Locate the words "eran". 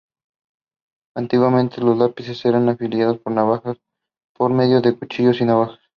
2.45-2.67